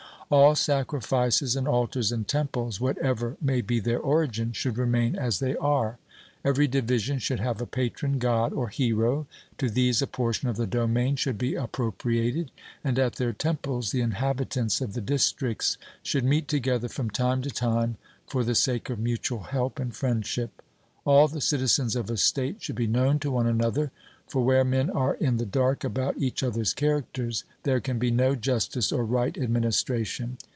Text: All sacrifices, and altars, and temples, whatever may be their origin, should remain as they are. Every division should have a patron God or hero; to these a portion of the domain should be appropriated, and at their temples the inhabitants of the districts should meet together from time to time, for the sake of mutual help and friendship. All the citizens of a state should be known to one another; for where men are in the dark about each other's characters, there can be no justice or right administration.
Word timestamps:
All 0.33 0.55
sacrifices, 0.55 1.57
and 1.57 1.67
altars, 1.67 2.09
and 2.09 2.25
temples, 2.25 2.79
whatever 2.79 3.35
may 3.41 3.59
be 3.59 3.81
their 3.81 3.99
origin, 3.99 4.53
should 4.53 4.77
remain 4.77 5.13
as 5.17 5.39
they 5.39 5.57
are. 5.57 5.97
Every 6.45 6.69
division 6.69 7.19
should 7.19 7.41
have 7.41 7.59
a 7.59 7.65
patron 7.65 8.17
God 8.17 8.53
or 8.53 8.69
hero; 8.69 9.27
to 9.57 9.69
these 9.69 10.01
a 10.01 10.07
portion 10.07 10.47
of 10.47 10.55
the 10.55 10.65
domain 10.65 11.17
should 11.17 11.37
be 11.37 11.55
appropriated, 11.55 12.49
and 12.81 12.97
at 12.97 13.15
their 13.15 13.33
temples 13.33 13.91
the 13.91 13.99
inhabitants 13.99 14.79
of 14.79 14.93
the 14.93 15.01
districts 15.01 15.77
should 16.01 16.23
meet 16.23 16.47
together 16.47 16.87
from 16.87 17.09
time 17.09 17.41
to 17.41 17.51
time, 17.51 17.97
for 18.25 18.45
the 18.45 18.55
sake 18.55 18.89
of 18.89 18.99
mutual 18.99 19.41
help 19.43 19.79
and 19.81 19.97
friendship. 19.97 20.61
All 21.03 21.27
the 21.27 21.41
citizens 21.41 21.93
of 21.93 22.09
a 22.09 22.15
state 22.15 22.61
should 22.61 22.75
be 22.77 22.87
known 22.87 23.19
to 23.19 23.31
one 23.31 23.47
another; 23.47 23.91
for 24.27 24.43
where 24.45 24.63
men 24.63 24.89
are 24.89 25.15
in 25.15 25.37
the 25.37 25.45
dark 25.45 25.83
about 25.83 26.17
each 26.17 26.41
other's 26.41 26.73
characters, 26.73 27.43
there 27.63 27.81
can 27.81 27.99
be 27.99 28.09
no 28.11 28.33
justice 28.35 28.89
or 28.91 29.03
right 29.03 29.35
administration. 29.37 30.37